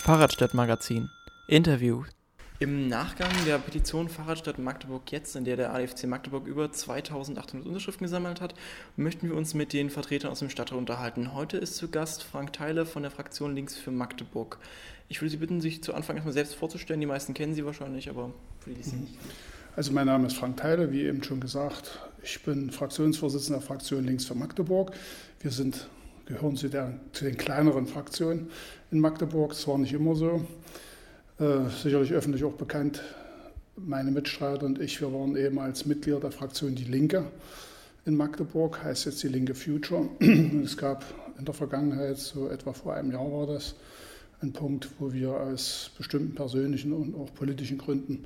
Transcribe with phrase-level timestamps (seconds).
[0.00, 1.10] Fahrradstadtmagazin
[1.48, 2.04] Interview
[2.60, 8.04] Im Nachgang der Petition Fahrradstadt Magdeburg jetzt, in der der ADFC Magdeburg über 2800 Unterschriften
[8.04, 8.54] gesammelt hat,
[8.96, 11.34] möchten wir uns mit den Vertretern aus dem Stadtrat unterhalten.
[11.34, 14.58] Heute ist zu Gast Frank Theile von der Fraktion Links für Magdeburg.
[15.08, 17.00] Ich würde Sie bitten, sich zu Anfang erstmal selbst vorzustellen.
[17.00, 19.30] Die meisten kennen Sie wahrscheinlich, aber für die, die Sie nicht kennen.
[19.76, 22.00] Also mein Name ist Frank Theile, wie eben schon gesagt.
[22.22, 24.92] Ich bin Fraktionsvorsitzender der Fraktion Links für Magdeburg.
[25.40, 25.88] Wir sind
[26.28, 28.50] gehören zu, der, zu den kleineren Fraktionen
[28.90, 29.50] in Magdeburg.
[29.50, 30.46] Das war nicht immer so.
[31.38, 33.02] Äh, sicherlich öffentlich auch bekannt,
[33.76, 37.24] meine Mitstreiter und ich, wir waren ehemals Mitglieder der Fraktion Die Linke
[38.04, 40.08] in Magdeburg, heißt jetzt die Linke Future.
[40.64, 41.04] Es gab
[41.38, 43.74] in der Vergangenheit, so etwa vor einem Jahr war das,
[44.40, 48.24] einen Punkt, wo wir aus bestimmten persönlichen und auch politischen Gründen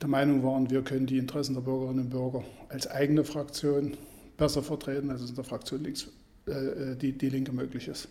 [0.00, 3.96] der Meinung waren, wir können die Interessen der Bürgerinnen und Bürger als eigene Fraktion
[4.36, 6.08] besser vertreten, als es in der Fraktion links
[6.46, 8.08] äh, die, die Linke möglich ist.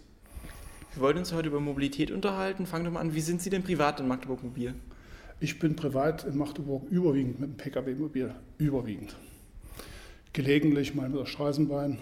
[0.93, 2.65] Wir wollen uns heute über Mobilität unterhalten.
[2.65, 3.15] Fangen wir mal an.
[3.15, 4.73] Wie sind Sie denn privat in Magdeburg mobil?
[5.39, 8.35] Ich bin privat in Magdeburg überwiegend mit dem Pkw mobil.
[8.57, 9.15] Überwiegend.
[10.33, 11.97] Gelegentlich mal mit der Straßenbahn,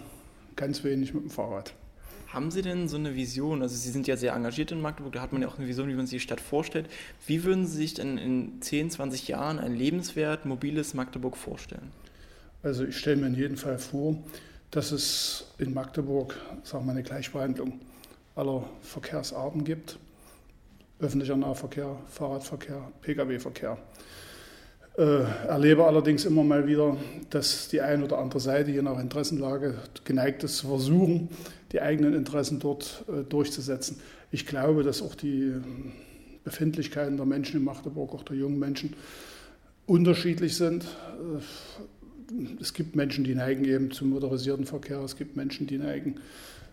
[0.56, 1.72] ganz wenig mit dem Fahrrad.
[2.28, 3.62] Haben Sie denn so eine Vision?
[3.62, 5.88] Also Sie sind ja sehr engagiert in Magdeburg, da hat man ja auch eine Vision,
[5.88, 6.88] wie man sich die Stadt vorstellt.
[7.26, 11.90] Wie würden Sie sich denn in 10, 20 Jahren ein lebenswert mobiles Magdeburg vorstellen?
[12.62, 14.22] Also ich stelle mir in jedem Fall vor,
[14.70, 17.80] dass es in Magdeburg sagen wir, eine Gleichbehandlung
[18.36, 19.98] aller Verkehrsarten gibt.
[21.00, 23.78] Öffentlicher Nahverkehr, Fahrradverkehr, Pkw-Verkehr.
[24.98, 26.96] Äh, erlebe allerdings immer mal wieder,
[27.30, 31.30] dass die eine oder andere Seite, je nach Interessenlage, geneigt ist zu versuchen,
[31.72, 34.00] die eigenen Interessen dort äh, durchzusetzen.
[34.30, 35.54] Ich glaube, dass auch die
[36.44, 38.94] Befindlichkeiten der Menschen in Magdeburg, auch der jungen Menschen,
[39.86, 40.84] unterschiedlich sind.
[40.84, 41.40] Äh,
[42.60, 46.16] es gibt Menschen, die neigen eben zum motorisierten Verkehr, es gibt Menschen, die neigen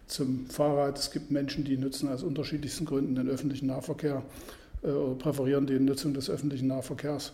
[0.08, 4.23] zum Fahrrad, es gibt Menschen, die nutzen aus unterschiedlichsten Gründen den öffentlichen Nahverkehr
[4.83, 7.33] äh, oder präferieren die Nutzung des öffentlichen Nahverkehrs.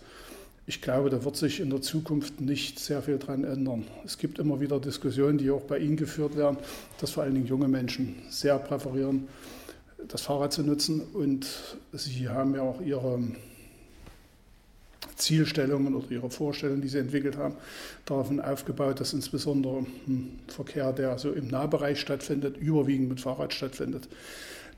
[0.66, 3.84] Ich glaube, da wird sich in der Zukunft nicht sehr viel dran ändern.
[4.04, 6.56] Es gibt immer wieder Diskussionen, die auch bei Ihnen geführt werden,
[7.00, 9.28] dass vor allen Dingen junge Menschen sehr präferieren,
[10.08, 11.02] das Fahrrad zu nutzen.
[11.12, 11.46] Und
[11.92, 13.22] Sie haben ja auch Ihre
[15.16, 17.54] Zielstellungen oder ihre Vorstellungen, die sie entwickelt haben,
[18.04, 19.86] darauf aufgebaut, dass insbesondere
[20.48, 24.08] Verkehr, der so im Nahbereich stattfindet, überwiegend mit Fahrrad stattfindet.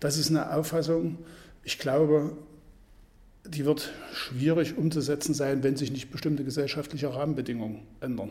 [0.00, 1.18] Das ist eine Auffassung,
[1.64, 2.36] ich glaube,
[3.44, 8.30] die wird schwierig umzusetzen sein, wenn sich nicht bestimmte gesellschaftliche Rahmenbedingungen ändern.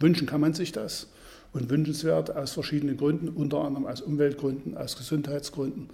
[0.00, 1.08] Wünschen kann man sich das
[1.52, 5.90] und wünschenswert aus verschiedenen Gründen, unter anderem aus Umweltgründen, aus Gesundheitsgründen.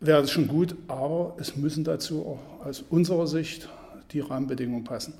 [0.00, 3.68] Wäre es schon gut, aber es müssen dazu auch aus unserer Sicht
[4.12, 5.14] die Rahmenbedingungen passen.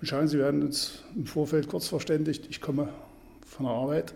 [0.00, 2.88] Und schauen Sie, wir haben uns im Vorfeld kurz verständigt, ich komme
[3.46, 4.14] von der Arbeit.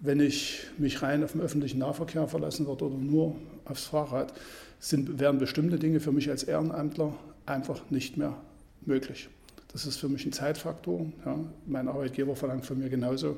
[0.00, 4.32] Wenn ich mich rein auf den öffentlichen Nahverkehr verlassen würde oder nur aufs Fahrrad,
[4.80, 7.12] sind, wären bestimmte Dinge für mich als Ehrenamtler
[7.46, 8.36] einfach nicht mehr
[8.82, 9.28] möglich.
[9.72, 11.06] Das ist für mich ein Zeitfaktor.
[11.24, 11.38] Ja.
[11.66, 13.36] Mein Arbeitgeber verlangt von mir genauso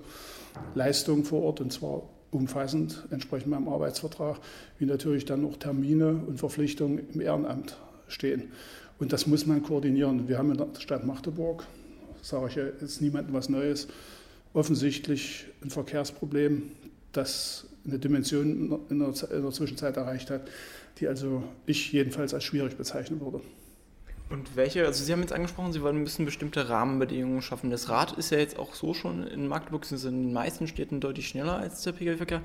[0.75, 4.39] Leistung vor Ort und zwar umfassend, entsprechend meinem Arbeitsvertrag,
[4.79, 7.77] wie natürlich dann auch Termine und Verpflichtungen im Ehrenamt
[8.09, 8.53] stehen.
[8.99, 10.29] Und das muss man koordinieren.
[10.29, 11.67] Wir haben in der Stadt Magdeburg,
[12.23, 13.89] sage ich ja jetzt niemandem was Neues,
[14.53, 16.73] offensichtlich ein Verkehrsproblem,
[17.13, 20.43] das eine Dimension in der, in der Zwischenzeit erreicht hat,
[20.99, 23.41] die also ich jedenfalls als schwierig bezeichnen würde.
[24.31, 27.69] Und welche, also Sie haben jetzt angesprochen, Sie wollen müssen bestimmte Rahmenbedingungen schaffen.
[27.71, 31.01] Das Rad ist ja jetzt auch so schon in Magdeburg, sind in den meisten Städten
[31.01, 32.41] deutlich schneller als der Pkw-Verkehr.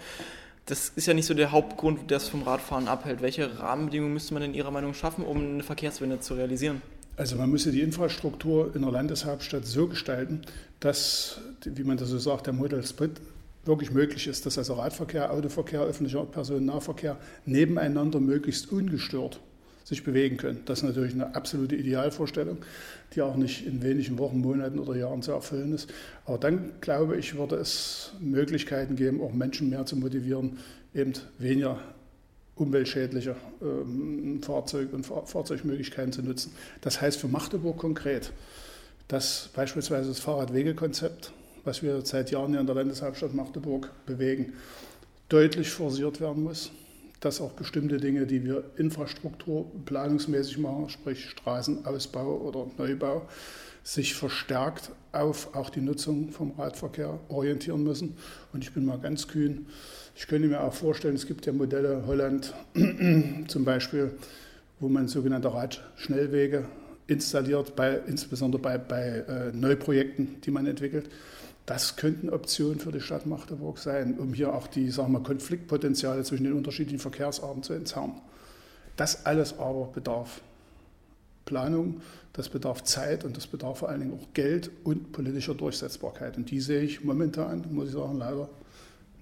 [0.65, 3.21] Das ist ja nicht so der Hauptgrund, der es vom Radfahren abhält.
[3.21, 6.81] Welche Rahmenbedingungen müsste man in Ihrer Meinung schaffen, um eine Verkehrswende zu realisieren?
[7.17, 10.41] Also man müsste die Infrastruktur in der Landeshauptstadt so gestalten,
[10.79, 13.21] dass, wie man das so sagt, der Model Split
[13.63, 19.39] wirklich möglich ist, dass also Radverkehr, Autoverkehr, öffentlicher Personennahverkehr nebeneinander möglichst ungestört
[19.85, 20.61] sich bewegen können.
[20.65, 22.57] Das ist natürlich eine absolute Idealvorstellung,
[23.13, 25.93] die auch nicht in wenigen Wochen, Monaten oder Jahren zu erfüllen ist.
[26.25, 30.57] Aber dann, glaube ich, würde es Möglichkeiten geben, auch Menschen mehr zu motivieren,
[30.95, 31.79] eben weniger
[32.55, 36.51] umweltschädliche ähm, Fahrzeug und Fahr Fahrzeugmöglichkeiten zu nutzen.
[36.81, 38.31] Das heißt für Magdeburg konkret,
[39.07, 41.31] dass beispielsweise das Fahrradwegekonzept,
[41.63, 44.53] was wir seit Jahren hier in der Landeshauptstadt Magdeburg bewegen,
[45.29, 46.71] deutlich forciert werden muss
[47.25, 53.27] dass auch bestimmte Dinge, die wir infrastrukturplanungsmäßig machen, sprich Straßenausbau oder Neubau,
[53.83, 58.15] sich verstärkt auf auch die Nutzung vom Radverkehr orientieren müssen.
[58.53, 59.65] Und ich bin mal ganz kühn.
[60.15, 62.53] Ich könnte mir auch vorstellen, es gibt ja Modelle Holland
[63.47, 64.11] zum Beispiel,
[64.79, 66.65] wo man sogenannte Radschnellwege
[67.07, 71.09] installiert, bei, insbesondere bei, bei äh, Neuprojekten, die man entwickelt
[71.65, 76.23] Das könnten Optionen für die Stadt Magdeburg sein, um hier auch die sagen wir, Konfliktpotenziale
[76.23, 78.21] zwischen den unterschiedlichen Verkehrsarten zu entzerren.
[78.97, 80.41] Das alles aber bedarf
[81.45, 82.01] Planung,
[82.33, 86.37] das bedarf Zeit und das bedarf vor allen Dingen auch Geld und politischer Durchsetzbarkeit.
[86.37, 88.49] Und die sehe ich momentan, muss ich sagen, leider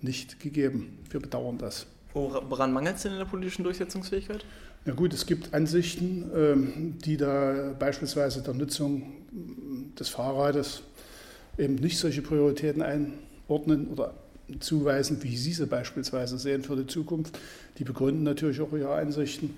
[0.02, 1.00] nicht gegeben.
[1.10, 1.86] Wir bedauern das.
[2.14, 4.46] Woran mangelt es denn in der politischen Durchsetzungsfähigkeit?
[4.86, 9.14] Na gut, es gibt Ansichten, ähm, die da beispielsweise der Nutzung
[9.98, 10.84] des Fahrrades
[11.58, 14.14] eben nicht solche Prioritäten einordnen oder
[14.60, 17.38] zuweisen, wie Sie sie beispielsweise sehen für die Zukunft.
[17.78, 19.54] Die begründen natürlich auch ihre Ansichten.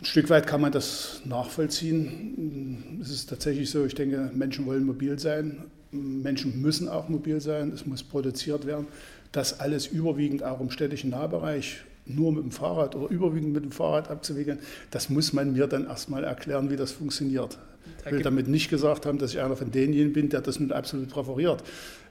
[0.00, 2.98] Ein Stück weit kann man das nachvollziehen.
[3.02, 5.64] Es ist tatsächlich so, ich denke, Menschen wollen mobil sein.
[5.90, 7.72] Menschen müssen auch mobil sein.
[7.72, 8.86] Es muss produziert werden.
[9.32, 13.72] Das alles überwiegend auch im städtischen Nahbereich nur mit dem Fahrrad oder überwiegend mit dem
[13.72, 14.58] Fahrrad abzuwickeln,
[14.90, 17.58] das muss man mir dann erstmal erklären, wie das funktioniert.
[18.04, 20.72] Ich will damit nicht gesagt haben, dass ich einer von denjenigen bin, der das mit
[20.72, 21.62] absolut präferiert.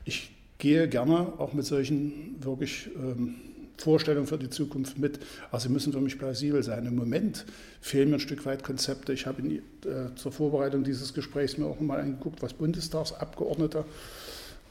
[0.05, 3.35] Ich gehe gerne auch mit solchen wirklich ähm,
[3.79, 5.19] Vorstellungen für die Zukunft mit.
[5.49, 6.85] Aber sie müssen für mich plausibel sein.
[6.85, 7.45] Im Moment
[7.81, 9.13] fehlen mir ein Stück weit Konzepte.
[9.13, 13.85] Ich habe in, äh, zur Vorbereitung dieses Gesprächs mir auch mal angeguckt, was Bundestagsabgeordnete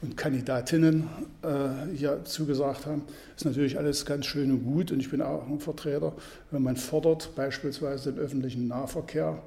[0.01, 1.09] und Kandidatinnen
[1.41, 3.03] äh, hier zugesagt haben.
[3.35, 6.13] Ist natürlich alles ganz schön und gut und ich bin auch ein Vertreter,
[6.51, 9.41] wenn man fordert, beispielsweise den öffentlichen Nahverkehr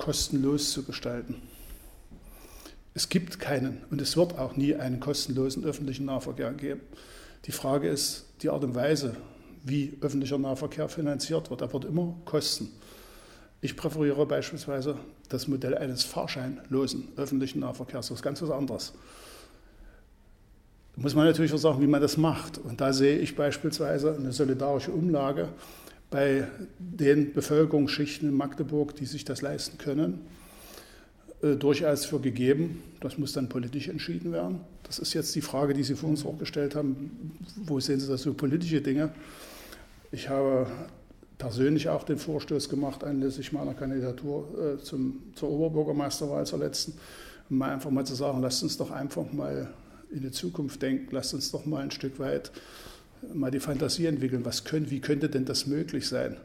[0.00, 1.36] kostenlos zu gestalten.
[2.94, 6.80] Es gibt keinen und es wird auch nie einen kostenlosen öffentlichen Nahverkehr geben.
[7.44, 9.14] Die Frage ist die Art und Weise,
[9.62, 11.60] wie öffentlicher Nahverkehr finanziert wird.
[11.60, 12.70] Er wird immer kosten.
[13.60, 14.96] Ich präferiere beispielsweise
[15.28, 18.08] das Modell eines fahrscheinlosen öffentlichen Nahverkehrs.
[18.08, 18.94] Das ist ganz was anderes.
[20.96, 22.56] Da muss man natürlich auch sagen, wie man das macht.
[22.56, 25.50] Und da sehe ich beispielsweise eine solidarische Umlage
[26.10, 26.48] bei
[26.78, 30.20] den Bevölkerungsschichten in Magdeburg, die sich das leisten können,
[31.42, 32.82] äh, durchaus für gegeben.
[33.00, 34.60] Das muss dann politisch entschieden werden.
[34.82, 37.36] Das ist jetzt die Frage, die Sie vor uns auch gestellt haben.
[37.56, 39.10] Wo sehen Sie das so politische Dinge?
[40.10, 40.66] Ich habe
[41.38, 46.94] persönlich auch den Vorstoß gemacht, anlässlich meiner Kandidatur äh, zum, zur Oberbürgermeisterwahl zur letzten,
[47.48, 49.70] mal einfach mal zu sagen, lasst uns doch einfach mal
[50.10, 52.50] in die Zukunft denken, lasst uns doch mal ein Stück weit
[53.34, 56.36] mal die Fantasie entwickeln, was können, wie könnte denn das möglich sein?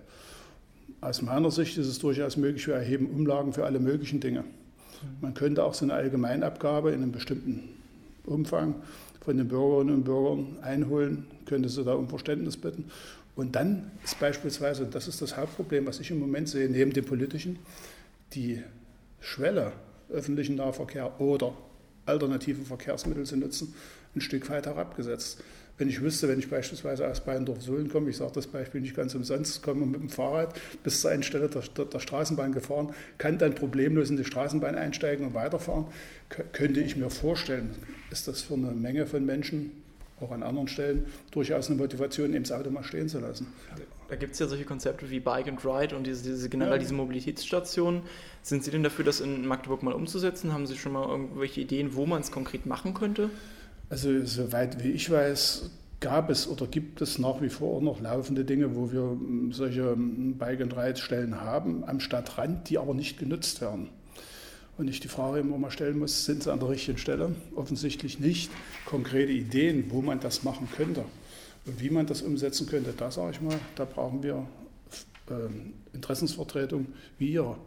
[1.01, 4.43] Aus meiner Sicht ist es durchaus möglich, wir erheben Umlagen für alle möglichen Dinge.
[5.21, 7.69] Man könnte auch so eine Allgemeinabgabe in einem bestimmten
[8.25, 8.75] Umfang
[9.23, 12.85] von den Bürgerinnen und Bürgern einholen, könnte sie da um Verständnis bitten.
[13.35, 16.93] Und dann ist beispielsweise, und das ist das Hauptproblem, was ich im Moment sehe, neben
[16.93, 17.59] dem politischen,
[18.33, 18.61] die
[19.19, 19.73] Schwelle
[20.09, 21.53] öffentlichen Nahverkehr oder
[22.05, 23.73] alternative Verkehrsmittel zu nutzen,
[24.15, 25.41] ein Stück weit herabgesetzt.
[25.77, 29.13] Wenn ich wüsste, wenn ich beispielsweise aus Bayerndorf-Sohlen komme, ich sage das Beispiel nicht ganz
[29.13, 33.55] umsonst, komme mit dem Fahrrad bis zur Endstelle der, der, der, Straßenbahn gefahren, kann dann
[33.55, 35.87] problemlos in die Straßenbahn einsteigen und weiterfahren,
[36.53, 37.75] könnte ich mir vorstellen,
[38.09, 39.71] ist das für eine Menge von Menschen,
[40.21, 43.47] auch an anderen Stellen, durchaus eine Motivation, eben das Auto mal stehen zu lassen.
[44.07, 46.79] Da gibt es ja solche Konzepte wie Bike and Ride und diese, diese generell ja.
[46.79, 48.01] diese Mobilitätsstationen.
[48.43, 50.53] Sind Sie denn dafür, das in Magdeburg mal umzusetzen?
[50.53, 53.29] Haben Sie schon mal irgendwelche Ideen, wo man es konkret machen könnte?
[53.89, 58.45] Also soweit wie ich weiß, gab es oder gibt es nach wie vor noch laufende
[58.45, 63.89] Dinge, wo wir hm, solche hm, Bike-and-Ride-Stellen haben am Stadtrand, die aber nicht genutzt werden.
[64.77, 67.33] Und ich die Frage immer mal stellen muss, sind sie an der richtigen Stelle?
[67.55, 68.51] Offensichtlich nicht.
[68.85, 71.05] Konkrete Ideen, wo man das machen könnte
[71.65, 74.47] und wie man das umsetzen könnte, da sage ich mal, da brauchen wir
[75.29, 76.87] äh, Interessensvertretung
[77.17, 77.57] wie Ihre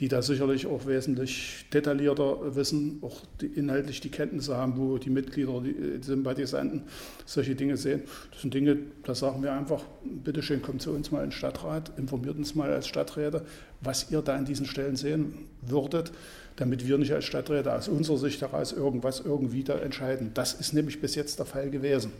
[0.00, 5.10] die da sicherlich auch wesentlich detaillierter wissen, auch die, inhaltlich die Kenntnisse haben, wo die
[5.10, 6.82] Mitglieder, die, die Sympathisanten
[7.26, 8.02] solche Dinge sehen.
[8.32, 11.92] Das sind Dinge, da sagen wir einfach, bitteschön, kommt zu uns mal in den Stadtrat,
[11.96, 13.44] informiert uns mal als Stadträte,
[13.80, 16.10] was ihr da an diesen Stellen sehen würdet,
[16.56, 20.32] damit wir nicht als Stadträte aus unserer Sicht heraus irgendwas irgendwie da entscheiden.
[20.34, 22.10] Das ist nämlich bis jetzt der Fall gewesen.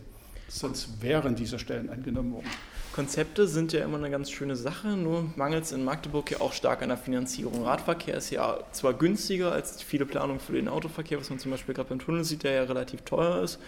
[0.48, 2.50] Sonst wären diese Stellen angenommen worden.
[2.94, 6.52] Konzepte sind ja immer eine ganz schöne Sache, nur mangelt es in Magdeburg ja auch
[6.52, 7.64] stark an der Finanzierung.
[7.64, 11.74] Radverkehr ist ja zwar günstiger als viele Planungen für den Autoverkehr, was man zum Beispiel
[11.74, 13.58] gerade beim Tunnel sieht, der ja relativ teuer ist,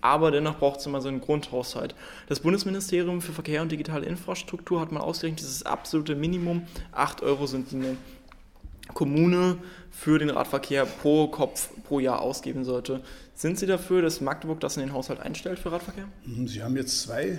[0.00, 1.94] aber dennoch braucht es immer so einen Grundhaushalt.
[2.28, 7.46] Das Bundesministerium für Verkehr und digitale Infrastruktur hat mal ausgerechnet, dieses absolute Minimum, 8 Euro
[7.46, 7.96] sind die
[8.94, 9.58] Kommune
[9.90, 13.02] für den Radverkehr pro Kopf pro Jahr ausgeben sollte.
[13.34, 16.08] Sind Sie dafür, dass Magdeburg das in den Haushalt einstellt für Radverkehr?
[16.46, 17.38] Sie haben jetzt zwei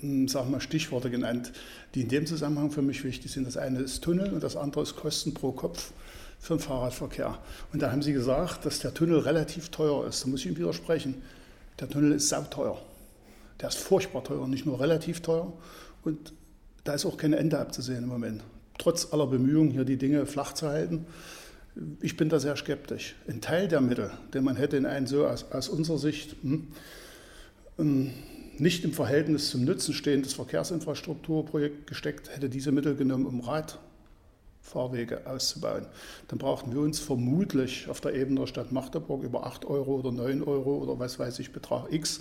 [0.00, 1.52] hm, sagen wir, Stichworte genannt,
[1.94, 3.46] die in dem Zusammenhang für mich wichtig sind.
[3.46, 5.92] Das eine ist Tunnel und das andere ist Kosten pro Kopf
[6.38, 7.38] für den Fahrradverkehr.
[7.72, 10.22] Und da haben Sie gesagt, dass der Tunnel relativ teuer ist.
[10.22, 11.22] Da muss ich Ihnen widersprechen.
[11.80, 12.80] Der Tunnel ist sauteuer.
[13.60, 15.52] Der ist furchtbar teuer, nicht nur relativ teuer.
[16.04, 16.34] Und
[16.84, 18.42] da ist auch kein Ende abzusehen im Moment.
[18.78, 21.06] Trotz aller Bemühungen, hier die Dinge flach zu halten,
[22.00, 23.16] Ich bin da sehr skeptisch.
[23.28, 26.68] Ein Teil der Mittel, den man hätte in ein so aus, aus unserer Sicht hm,
[27.76, 28.10] hm,
[28.58, 35.86] nicht im Verhältnis zum Nutzen stehendes Verkehrsinfrastrukturprojekt gesteckt, hätte diese Mittel genommen, um Radfahrwege auszubauen.
[36.28, 40.12] Dann brauchten wir uns vermutlich auf der Ebene der Stadt Magdeburg über 8 Euro oder
[40.12, 42.20] 9 Euro oder was weiß ich, Betrag X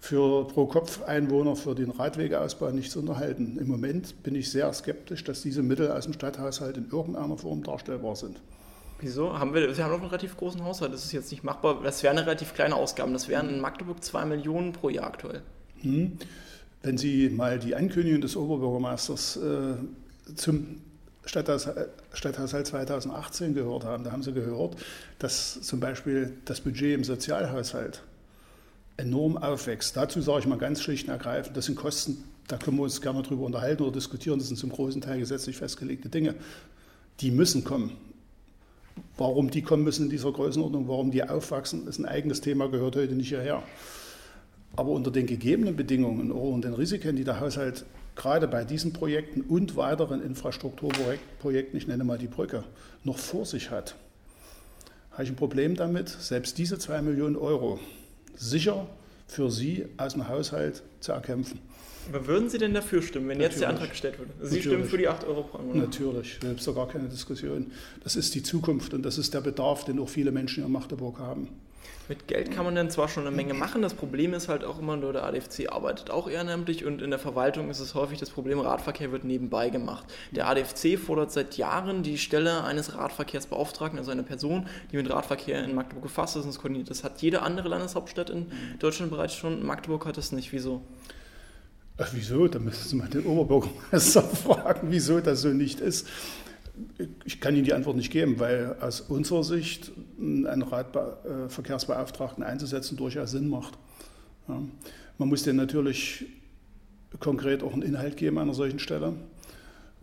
[0.00, 3.58] für pro Kopf Einwohner für den Radwegeausbau nicht zu unterhalten.
[3.58, 7.62] Im Moment bin ich sehr skeptisch, dass diese Mittel aus dem Stadthaushalt in irgendeiner Form
[7.62, 8.40] darstellbar sind.
[9.00, 9.38] Wieso?
[9.38, 11.80] Haben wir, wir haben noch einen relativ großen Haushalt, das ist jetzt nicht machbar.
[11.82, 13.12] Das wären relativ kleine Ausgaben.
[13.12, 15.42] Das wären in Magdeburg 2 Millionen pro Jahr aktuell.
[15.80, 16.18] Hm.
[16.82, 19.74] Wenn Sie mal die Ankündigung des Oberbürgermeisters äh,
[20.36, 20.82] zum
[21.24, 24.76] Stadthaushalt 2018 gehört haben, da haben Sie gehört,
[25.18, 28.02] dass zum Beispiel das Budget im Sozialhaushalt
[28.96, 29.96] enorm aufwächst.
[29.96, 33.00] Dazu sage ich mal ganz schlicht und ergreifend, das sind Kosten, da können wir uns
[33.00, 36.34] gerne drüber unterhalten oder diskutieren, das sind zum großen Teil gesetzlich festgelegte Dinge.
[37.20, 37.92] Die müssen kommen.
[39.16, 42.96] Warum die kommen müssen in dieser Größenordnung, warum die aufwachsen, ist ein eigenes Thema, gehört
[42.96, 43.62] heute nicht hierher.
[44.76, 47.84] Aber unter den gegebenen Bedingungen und den Risiken, die der Haushalt
[48.16, 52.64] gerade bei diesen Projekten und weiteren Infrastrukturprojekten, ich nenne mal die Brücke,
[53.02, 53.96] noch vor sich hat,
[55.12, 57.78] habe ich ein Problem damit, selbst diese zwei Millionen Euro
[58.36, 58.86] sicher
[59.26, 61.60] für Sie aus dem Haushalt zu erkämpfen.
[62.08, 63.52] Aber würden Sie denn dafür stimmen, wenn Natürlich.
[63.52, 64.32] jetzt der Antrag gestellt würde?
[64.38, 64.64] Sie Natürlich.
[64.64, 65.76] stimmen für die 8 Euro pro Monat?
[65.76, 67.72] Natürlich, da gibt es doch gar keine Diskussion.
[68.02, 71.18] Das ist die Zukunft und das ist der Bedarf, den auch viele Menschen in Magdeburg
[71.18, 71.48] haben.
[72.06, 74.78] Mit Geld kann man dann zwar schon eine Menge machen, das Problem ist halt auch
[74.78, 78.28] immer nur, der ADFC arbeitet auch ehrenamtlich und in der Verwaltung ist es häufig das
[78.28, 80.04] Problem, Radverkehr wird nebenbei gemacht.
[80.30, 85.64] Der ADFC fordert seit Jahren die Stelle eines Radverkehrsbeauftragten, also eine Person, die mit Radverkehr
[85.64, 86.90] in Magdeburg gefasst ist und es koordiniert.
[86.90, 90.52] Das hat jede andere Landeshauptstadt in Deutschland bereits schon, Magdeburg hat das nicht.
[90.52, 90.82] Wieso?
[91.96, 92.48] Ach, wieso?
[92.48, 96.08] Da müssen Sie mal den Oberbürgermeister fragen, wieso das so nicht ist.
[97.24, 103.30] Ich kann Ihnen die Antwort nicht geben, weil aus unserer Sicht einen Radverkehrsbeauftragten einzusetzen durchaus
[103.30, 103.78] Sinn macht.
[104.48, 104.60] Ja.
[105.18, 106.26] Man muss denen natürlich
[107.20, 109.14] konkret auch einen Inhalt geben an einer solchen Stelle.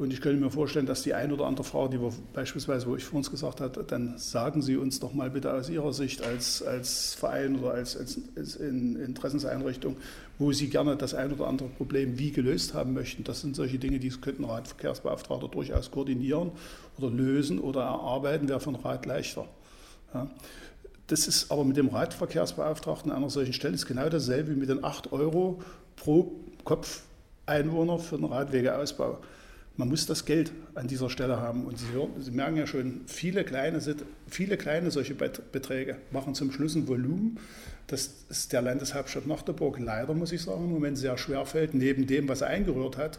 [0.02, 2.96] Und ich könnte mir vorstellen, dass die ein oder andere Frau, die wir beispielsweise, wo
[2.96, 6.24] ich vor uns gesagt habe, dann sagen Sie uns doch mal bitte aus Ihrer Sicht
[6.24, 9.98] als, als Verein oder als, als, als Interessenseinrichtung,
[10.40, 13.24] wo Sie gerne das ein oder andere Problem wie gelöst haben möchten.
[13.24, 16.50] Das sind solche Dinge, die könnten Radverkehrsbeauftragter durchaus koordinieren
[16.98, 19.46] oder lösen oder erarbeiten, wäre von Rat leichter.
[20.16, 20.32] Ja.
[21.06, 24.70] Das ist aber mit dem Radverkehrsbeauftragten an einer solchen Stelle ist genau dasselbe wie mit
[24.70, 25.62] den 8 Euro
[25.96, 26.32] pro
[26.64, 27.04] Kopf
[27.46, 29.20] Einwohner für den Radwegeausbau.
[29.82, 31.66] Man muss das Geld an dieser Stelle haben.
[31.66, 33.82] Und Sie, hören, Sie merken ja schon, viele kleine,
[34.28, 37.40] viele kleine solche Beträge machen zum Schluss ein Volumen,
[37.88, 42.06] das ist der Landeshauptstadt Magdeburg leider, muss ich sagen, im Moment sehr schwer fällt, neben
[42.06, 43.18] dem, was er eingerührt hat,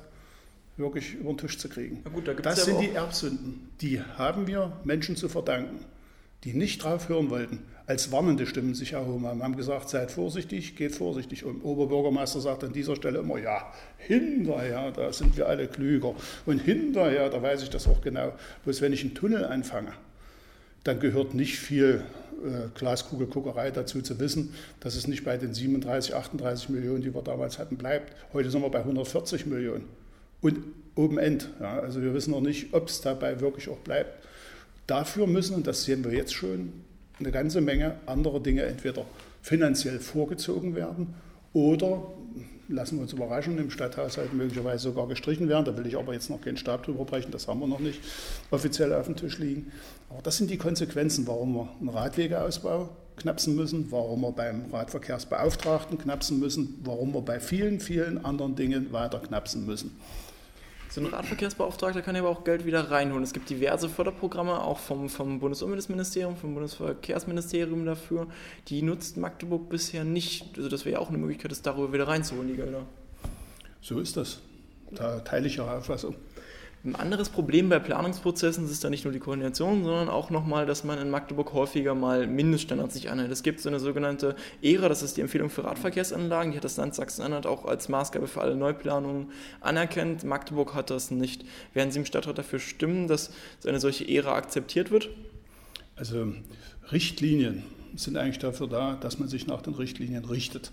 [0.77, 2.05] wirklich über den Tisch zu kriegen.
[2.05, 3.69] Gut, da das sind die Erbsünden.
[3.81, 5.85] Die haben wir Menschen zu verdanken,
[6.45, 10.77] die nicht drauf hören wollten als warnende Stimmen sich erhoben haben, haben gesagt, seid vorsichtig,
[10.77, 11.63] geht vorsichtig um.
[11.63, 16.15] Oberbürgermeister sagt an dieser Stelle immer, ja, hinterher, da sind wir alle klüger.
[16.47, 18.33] Und hinterher, da weiß ich das auch genau.
[18.65, 19.93] Bloß wenn ich einen Tunnel anfange,
[20.85, 22.05] dann gehört nicht viel
[22.45, 27.23] äh, Glaskugelguckerei dazu zu wissen, dass es nicht bei den 37, 38 Millionen, die wir
[27.23, 28.15] damals hatten, bleibt.
[28.33, 29.89] Heute sind wir bei 140 Millionen.
[30.41, 30.59] Und
[30.95, 31.51] oben end.
[31.61, 34.27] Ja, also wir wissen noch nicht, ob es dabei wirklich auch bleibt.
[34.87, 36.73] Dafür müssen, und das sehen wir jetzt schon,
[37.19, 39.05] eine ganze Menge andere Dinge entweder
[39.43, 41.15] finanziell vorgezogen werden
[41.53, 42.03] oder,
[42.69, 45.65] lassen wir uns überraschen, im Stadthaushalt möglicherweise sogar gestrichen werden.
[45.65, 48.01] Da will ich aber jetzt noch keinen Stab drüber brechen, das haben wir noch nicht
[48.51, 49.71] offiziell auf dem Tisch liegen.
[50.11, 55.99] Aber das sind die Konsequenzen, warum wir einen Radwegeausbau knapsen müssen, warum wir beim Radverkehrsbeauftragten
[55.99, 59.97] knapsen müssen, warum wir bei vielen, vielen anderen Dingen weiter knapsen müssen.
[60.93, 63.25] So ein Radverkehrsbeauftragter kann ja aber auch Geld wieder reinholen.
[63.25, 68.27] Es gibt diverse Förderprogramme, auch vom, vom Bundesumweltministerium, vom Bundesverkehrsministerium dafür.
[68.69, 70.59] Die nutzt Magdeburg bisher nicht.
[70.59, 72.85] Also das wäre ja auch eine Möglichkeit, das darüber wieder reinzuholen, die Gelder.
[73.81, 74.41] So ist das.
[74.91, 76.15] Da teile ich Ihre Auffassung.
[76.85, 80.83] Ein anderes Problem bei Planungsprozessen ist da nicht nur die Koordination, sondern auch nochmal, dass
[80.83, 83.31] man in Magdeburg häufiger mal Mindeststandards sich anhält.
[83.31, 86.77] Es gibt so eine sogenannte ERA, das ist die Empfehlung für Radverkehrsanlagen, die hat das
[86.79, 90.25] Land Sachsen-Anhalt auch als Maßgabe für alle Neuplanungen anerkannt.
[90.25, 91.45] Magdeburg hat das nicht.
[91.73, 93.31] Werden Sie im Stadtrat dafür stimmen, dass
[93.65, 95.09] eine solche ERA akzeptiert wird?
[95.95, 96.33] Also
[96.91, 97.63] Richtlinien
[97.95, 100.73] sind eigentlich dafür da, dass man sich nach den Richtlinien richtet.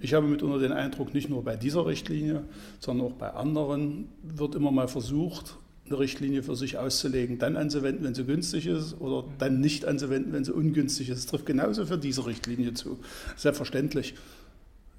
[0.00, 2.44] Ich habe mitunter den Eindruck, nicht nur bei dieser Richtlinie,
[2.78, 8.04] sondern auch bei anderen wird immer mal versucht, eine Richtlinie für sich auszulegen, dann anzuwenden,
[8.04, 11.18] wenn sie günstig ist oder dann nicht anzuwenden, wenn sie ungünstig ist.
[11.18, 12.98] Es trifft genauso für diese Richtlinie zu.
[13.36, 14.14] Selbstverständlich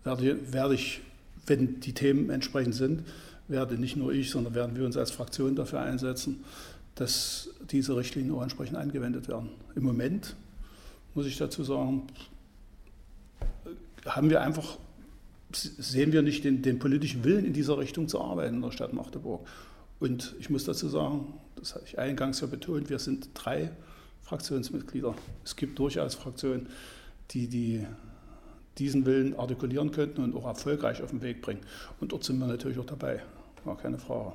[0.03, 1.01] werde, werde ich,
[1.46, 3.03] wenn die Themen entsprechend sind,
[3.48, 6.44] werde nicht nur ich, sondern werden wir uns als Fraktion dafür einsetzen,
[6.96, 9.50] dass diese Richtlinien auch entsprechend angewendet werden.
[9.75, 10.36] Im Moment,
[11.15, 12.03] muss ich dazu sagen,
[14.06, 14.77] haben wir einfach,
[15.51, 18.94] sehen wir nicht den, den politischen Willen in dieser Richtung zu arbeiten in der Stadt
[18.94, 19.48] Magdeburg.
[20.00, 23.72] Und ich muss dazu sagen, das hatte ich eingangs ja betont, wir sind drei
[24.22, 25.15] Fraktionsmitglieder.
[25.44, 26.68] Es gibt durchaus Fraktionen,
[27.32, 27.86] die, die
[28.77, 31.62] diesen Willen artikulieren könnten und auch erfolgreich auf den Weg bringen.
[32.00, 33.22] Und dort sind wir natürlich auch dabei,
[33.65, 34.34] war keine Frage.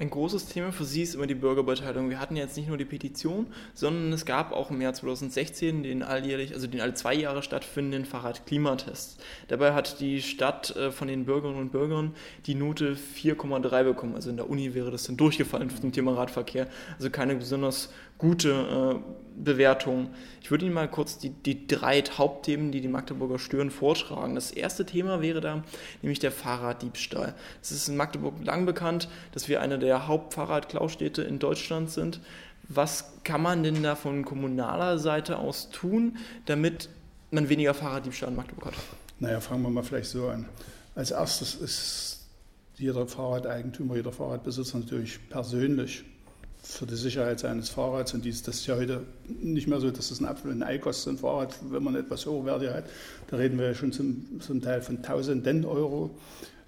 [0.00, 2.08] Ein großes Thema für Sie ist immer die Bürgerbeteiligung.
[2.08, 6.02] Wir hatten jetzt nicht nur die Petition, sondern es gab auch im Jahr 2016 den
[6.02, 9.22] alljährlich, also den alle zwei Jahre stattfindenden Fahrradklimatest.
[9.48, 12.14] Dabei hat die Stadt äh, von den Bürgerinnen und Bürgern
[12.46, 14.14] die Note 4,3 bekommen.
[14.14, 16.66] Also in der Uni wäre das dann durchgefallen zum Thema Radverkehr.
[16.96, 20.10] Also keine besonders gute äh, Bewertung.
[20.42, 24.34] Ich würde Ihnen mal kurz die, die drei Hauptthemen, die die Magdeburger stören, vortragen.
[24.34, 25.62] Das erste Thema wäre da
[26.02, 27.34] nämlich der Fahrraddiebstahl.
[27.62, 32.20] Es ist in Magdeburg lang bekannt, dass wir eine der Hauptfahrradklaustädte in Deutschland sind.
[32.68, 36.88] Was kann man denn da von kommunaler Seite aus tun, damit
[37.30, 38.74] man weniger Fahrraddiebstahl in Magdeburg hat?
[39.18, 40.46] Naja, fangen wir mal vielleicht so an.
[40.94, 42.20] Als erstes ist
[42.76, 46.04] jeder Fahrradeigentümer, jeder Fahrradbesitzer natürlich persönlich
[46.62, 48.14] für die Sicherheit seines Fahrrads.
[48.14, 50.68] Und dies, das ist ja heute nicht mehr so, dass es ein Apfel und ein
[50.68, 52.84] Ei kostet, ein Fahrrad, wenn man etwas hochwertiger hat.
[53.28, 56.10] Da reden wir ja schon zum, zum Teil von Tausenden Euro.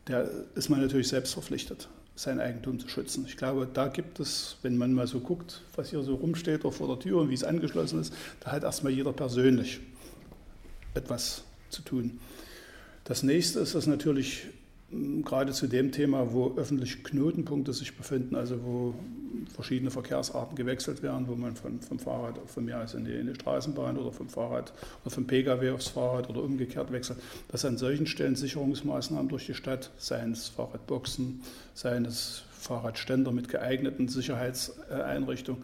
[0.07, 3.25] Da ist man natürlich selbst verpflichtet, sein Eigentum zu schützen.
[3.27, 6.73] Ich glaube, da gibt es, wenn man mal so guckt, was hier so rumsteht oder
[6.73, 9.81] vor der Tür und wie es angeschlossen ist, da hat erstmal jeder persönlich
[10.95, 12.21] etwas zu tun.
[13.05, 14.47] Das nächste ist, dass natürlich
[15.25, 18.95] gerade zu dem Thema, wo öffentliche Knotenpunkte sich befinden, also wo
[19.55, 23.27] verschiedene Verkehrsarten gewechselt werden, wo man von, vom Fahrrad von mir aus in die, in
[23.27, 24.73] die Straßenbahn oder vom Fahrrad
[25.05, 27.19] oder vom Pkw aufs Fahrrad oder umgekehrt wechselt,
[27.49, 31.41] dass an solchen Stellen Sicherungsmaßnahmen durch die Stadt, seien es Fahrradboxen,
[31.75, 35.63] seien es Fahrradständer mit geeigneten Sicherheitseinrichtungen,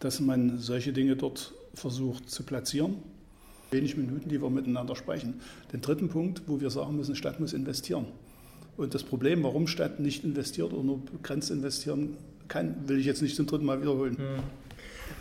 [0.00, 2.96] dass man solche Dinge dort versucht zu platzieren.
[3.70, 5.40] Wenig Minuten, die wir miteinander sprechen.
[5.72, 8.06] Den dritten Punkt, wo wir sagen müssen, Stadt muss investieren.
[8.82, 12.16] Und das Problem, warum Stadt nicht investiert oder nur begrenzt investieren
[12.48, 14.16] kann, will ich jetzt nicht zum dritten Mal wiederholen.
[14.18, 14.42] Mhm.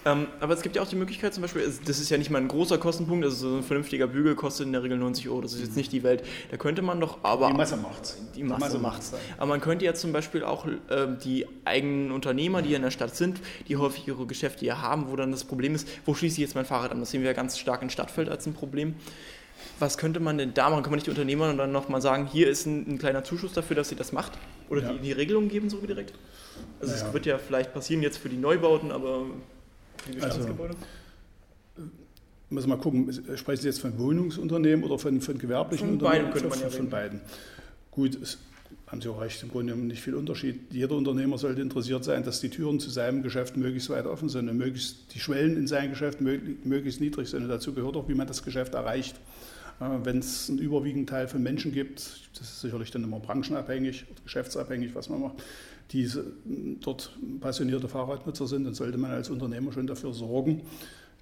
[0.04, 2.40] Ähm, aber es gibt ja auch die Möglichkeit, zum Beispiel, das ist ja nicht mal
[2.40, 5.54] ein großer Kostenpunkt, also so ein vernünftiger Bügel kostet in der Regel 90 Euro, das
[5.54, 6.24] ist jetzt nicht die Welt.
[6.50, 7.48] Da könnte man doch aber.
[7.48, 8.18] Die Masse macht's.
[8.36, 9.14] Die Masse, Masse macht's.
[9.38, 12.92] Aber man könnte ja zum Beispiel auch äh, die eigenen Unternehmer, die hier in der
[12.92, 16.36] Stadt sind, die häufig ihre Geschäfte hier haben, wo dann das Problem ist, wo schließe
[16.36, 17.00] ich jetzt mein Fahrrad an?
[17.00, 18.96] Das sehen wir ja ganz stark in Stadtfeld als ein Problem
[19.80, 20.84] was könnte man denn da machen?
[20.84, 23.76] Kann man nicht die Unternehmer dann nochmal sagen, hier ist ein, ein, kleiner Zuschuss dafür,
[23.76, 24.34] dass sie das macht?
[24.70, 24.94] Oder ja.
[24.94, 26.14] die, die Regelung geben so direkt?
[26.80, 29.26] Also es wird ja vielleicht passieren jetzt für die Neubauten, aber
[29.98, 30.76] für die Bestandsgebäude?
[31.76, 31.90] Also,
[32.50, 36.32] müssen wir mal gucken, sprechen Sie jetzt von Wohnungsunternehmen oder von, von gewerblichen von Unternehmen?
[36.32, 37.22] Beiden könnte man ja von beiden.
[37.92, 38.38] Gut, es,
[38.88, 40.60] haben Sie auch recht, im Grunde nicht viel Unterschied.
[40.72, 44.50] Jeder Unternehmer sollte interessiert sein, dass die Türen zu seinem Geschäft möglichst weit offen sind
[44.50, 47.44] und möglichst die Schwellen in sein Geschäft möglichst niedrig sind.
[47.44, 49.16] Und dazu gehört auch, wie man das Geschäft erreicht.
[49.82, 54.94] Wenn es einen überwiegenden Teil von Menschen gibt, das ist sicherlich dann immer branchenabhängig, geschäftsabhängig,
[54.94, 55.44] was man macht,
[55.90, 56.08] die
[56.82, 60.62] dort passionierte Fahrradnutzer sind, dann sollte man als Unternehmer schon dafür sorgen,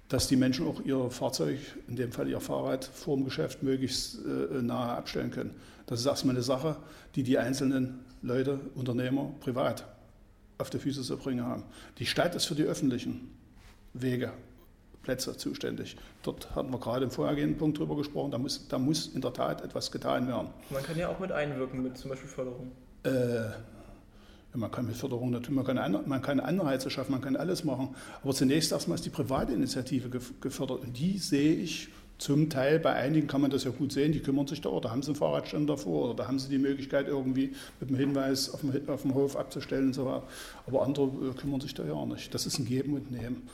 [0.08, 4.18] dass die Menschen auch ihr Fahrzeug, in dem Fall ihr Fahrrad, vor dem Geschäft möglichst
[4.26, 5.54] äh, nahe abstellen können.
[5.86, 6.76] Das ist erstmal eine Sache,
[7.14, 9.86] die die einzelnen Leute, Unternehmer, privat
[10.58, 11.62] auf die Füße zu bringen haben.
[11.98, 13.30] Die Stadt ist für die öffentlichen
[13.94, 14.34] Wege
[15.02, 15.96] Plätze zuständig.
[16.22, 19.32] Dort hatten wir gerade im vorhergehenden Punkt drüber gesprochen, da muss, da muss in der
[19.32, 20.48] Tat etwas getan werden.
[20.70, 22.72] Man kann ja auch mit einwirken, mit zum Beispiel Förderung.
[23.04, 23.50] Äh,
[24.52, 27.94] man kann mit Förderung natürlich, man kann, man kann Anreize schaffen, man kann alles machen.
[28.22, 30.10] Aber zunächst erstmal ist die private Initiative
[30.40, 30.82] gefördert.
[30.82, 34.20] Und die sehe ich zum Teil, bei einigen kann man das ja gut sehen, die
[34.20, 37.08] kümmern sich da, oder haben sie einen Fahrradstand davor, oder da haben sie die Möglichkeit,
[37.08, 40.24] irgendwie mit dem Hinweis auf dem, auf dem Hof abzustellen und so weiter.
[40.66, 42.34] Aber andere äh, kümmern sich da ja nicht.
[42.34, 43.48] Das ist ein Geben und Nehmen.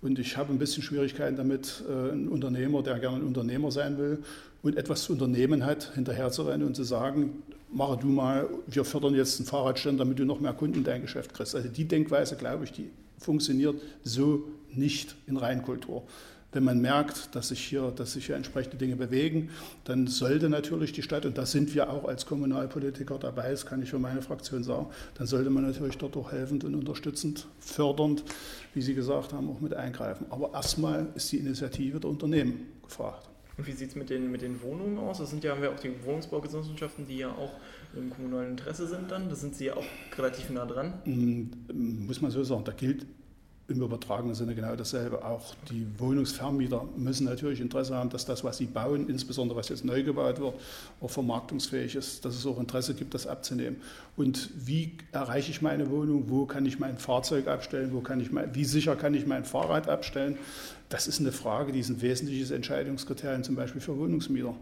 [0.00, 3.98] Und ich habe ein bisschen Schwierigkeiten damit, äh, ein Unternehmer, der gerne ein Unternehmer sein
[3.98, 4.22] will
[4.62, 9.40] und etwas zu unternehmen hat, hinterherzurennen und zu sagen, mache du mal, wir fördern jetzt
[9.40, 11.54] einen Fahrradstand, damit du noch mehr Kunden in dein Geschäft kriegst.
[11.54, 16.04] Also die Denkweise, glaube ich, die funktioniert so nicht in Reinkultur.
[16.50, 19.50] Wenn man merkt, dass sich, hier, dass sich hier entsprechende Dinge bewegen,
[19.84, 23.82] dann sollte natürlich die Stadt, und da sind wir auch als Kommunalpolitiker dabei, das kann
[23.82, 28.24] ich für meine Fraktion sagen, dann sollte man natürlich dort auch helfend und unterstützend, fördernd,
[28.72, 30.26] wie Sie gesagt haben, auch mit eingreifen.
[30.30, 33.28] Aber erstmal ist die Initiative der Unternehmen gefragt.
[33.58, 35.18] Und wie sieht es mit den, mit den Wohnungen aus?
[35.18, 37.50] Das sind ja, haben wir auch die Wohnungsbaugenossenschaften, die ja auch
[37.94, 39.28] im kommunalen Interesse sind dann.
[39.28, 39.84] Da sind Sie ja auch
[40.16, 40.94] relativ nah dran.
[41.04, 42.62] Mm, muss man so sagen.
[42.64, 43.04] Da gilt
[43.68, 45.22] im übertragenen Sinne genau dasselbe.
[45.22, 49.84] Auch die Wohnungsvermieter müssen natürlich Interesse haben, dass das, was sie bauen, insbesondere was jetzt
[49.84, 50.54] neu gebaut wird,
[51.02, 53.76] auch vermarktungsfähig ist, dass es auch Interesse gibt, das abzunehmen.
[54.16, 56.24] Und wie erreiche ich meine Wohnung?
[56.28, 57.92] Wo kann ich mein Fahrzeug abstellen?
[57.92, 60.38] Wo kann ich mein, wie sicher kann ich mein Fahrrad abstellen?
[60.88, 64.54] Das ist eine Frage, die ist ein wesentliches Entscheidungskriterium zum Beispiel für Wohnungsmieter.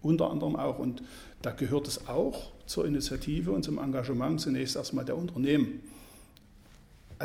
[0.00, 0.78] Unter anderem auch.
[0.78, 1.02] Und
[1.42, 5.80] da gehört es auch zur Initiative und zum Engagement zunächst erstmal der Unternehmen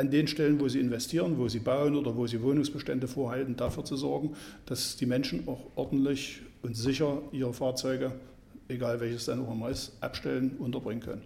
[0.00, 3.84] an den Stellen, wo sie investieren, wo sie bauen oder wo sie Wohnungsbestände vorhalten, dafür
[3.84, 4.34] zu sorgen,
[4.66, 8.12] dass die Menschen auch ordentlich und sicher ihre Fahrzeuge,
[8.68, 11.22] egal welches dann auch immer ist, abstellen, unterbringen können.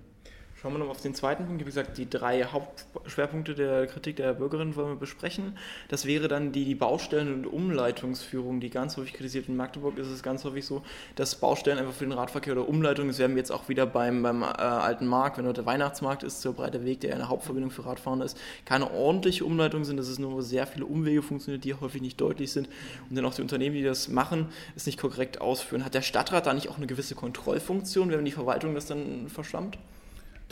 [0.64, 1.60] Schauen wir noch auf den zweiten Punkt.
[1.60, 5.58] Wie gesagt, die drei Hauptschwerpunkte der Kritik der Bürgerinnen wollen wir besprechen.
[5.88, 9.46] Das wäre dann die, die Baustellen- und Umleitungsführung, die ganz häufig kritisiert.
[9.46, 10.80] In Magdeburg ist es ganz häufig so,
[11.16, 14.22] dass Baustellen einfach für den Radverkehr oder Umleitungen, das werden wir jetzt auch wieder beim,
[14.22, 17.70] beim äh, alten Markt, wenn dort der Weihnachtsmarkt ist, zur breite Weg, der eine Hauptverbindung
[17.70, 19.98] für Radfahren ist, keine ordentliche Umleitung sind.
[19.98, 22.70] Das ist nur sehr viele Umwege funktioniert, die häufig nicht deutlich sind.
[23.10, 25.84] Und dann auch die Unternehmen, die das machen, es nicht korrekt ausführen.
[25.84, 29.76] Hat der Stadtrat da nicht auch eine gewisse Kontrollfunktion, wenn die Verwaltung das dann verschlammt?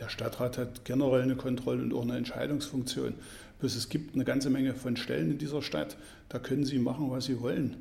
[0.02, 3.14] Der Stadtrat hat generell eine Kontroll- und auch eine Entscheidungsfunktion.
[3.60, 5.96] Bloß es gibt eine ganze Menge von Stellen in dieser Stadt,
[6.28, 7.76] da können Sie machen, was Sie wollen.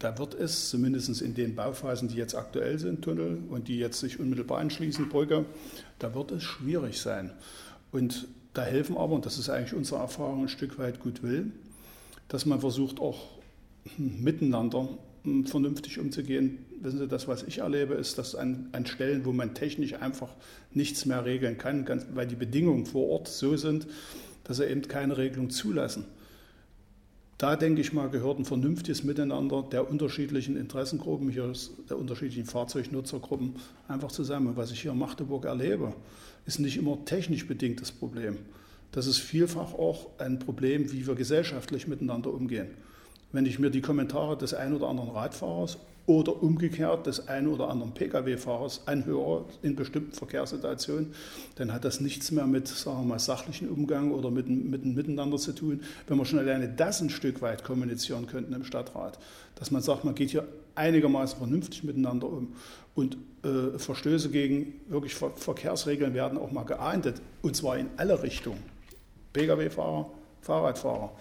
[0.00, 4.00] Da wird es, zumindest in den Bauphasen, die jetzt aktuell sind, Tunnel und die jetzt
[4.00, 5.44] sich unmittelbar anschließen, Brücke,
[6.00, 7.30] da wird es schwierig sein.
[7.92, 11.52] Und da helfen aber, und das ist eigentlich unsere Erfahrung, ein Stück weit gut will,
[12.26, 13.28] dass man versucht auch
[13.96, 14.88] miteinander
[15.44, 16.64] vernünftig umzugehen.
[16.80, 20.34] Wissen Sie, das, was ich erlebe, ist, dass an, an Stellen, wo man technisch einfach
[20.72, 23.86] nichts mehr regeln kann, ganz, weil die Bedingungen vor Ort so sind,
[24.44, 26.04] dass sie eben keine Regelung zulassen.
[27.38, 31.52] Da denke ich mal, gehört ein vernünftiges Miteinander der unterschiedlichen Interessengruppen, hier
[31.88, 33.56] der unterschiedlichen Fahrzeugnutzergruppen
[33.88, 34.48] einfach zusammen.
[34.48, 35.92] Und was ich hier in Magdeburg erlebe,
[36.46, 38.38] ist nicht immer technisch bedingtes Problem.
[38.92, 42.68] Das ist vielfach auch ein Problem, wie wir gesellschaftlich miteinander umgehen
[43.32, 47.68] wenn ich mir die Kommentare des einen oder anderen Radfahrers oder umgekehrt des einen oder
[47.68, 51.14] anderen Pkw-Fahrers anhöre in bestimmten Verkehrssituationen,
[51.56, 55.38] dann hat das nichts mehr mit sagen wir mal, sachlichen Umgang oder mit, mit Miteinander
[55.38, 55.80] zu tun.
[56.08, 59.18] Wenn wir schon alleine das ein Stück weit kommunizieren könnten im Stadtrat,
[59.54, 62.54] dass man sagt, man geht hier einigermaßen vernünftig miteinander um
[62.94, 68.22] und äh, Verstöße gegen wirklich Ver Verkehrsregeln werden auch mal geahndet und zwar in alle
[68.22, 68.62] Richtungen.
[69.32, 71.12] Pkw-Fahrer, Fahrradfahrer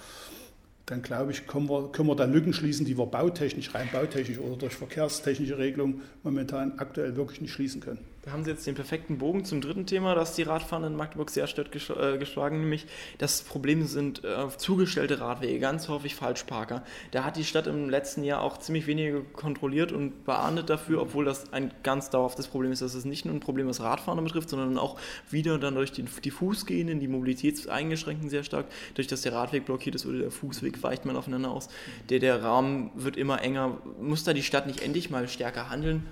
[0.91, 4.39] dann glaube ich, können wir, können wir da Lücken schließen, die wir bautechnisch, rein bautechnisch
[4.39, 7.99] oder durch verkehrstechnische Regelungen momentan aktuell wirklich nicht schließen können.
[8.23, 11.31] Da haben Sie jetzt den perfekten Bogen zum dritten Thema, das die Radfahrenden in Magdeburg
[11.31, 12.85] sehr stört äh, geschlagen, nämlich
[13.17, 16.83] das Problem sind äh, zugestellte Radwege, ganz häufig Falschparker.
[17.09, 21.25] Da hat die Stadt im letzten Jahr auch ziemlich wenige kontrolliert und beahndet dafür, obwohl
[21.25, 24.49] das ein ganz dauerhaftes Problem ist, dass es nicht nur ein Problem, was Radfahrende betrifft,
[24.49, 24.99] sondern auch
[25.31, 29.95] wieder dann durch die, die Fußgehenden, die Mobilitätseingeschränkten sehr stark, durch das der Radweg blockiert
[29.95, 31.69] ist oder der Fußweg weicht man aufeinander aus.
[32.09, 33.79] Der, der Rahmen wird immer enger.
[33.99, 36.05] Muss da die Stadt nicht endlich mal stärker handeln?